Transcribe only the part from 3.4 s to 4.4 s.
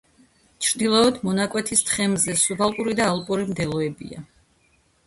მდელოებია.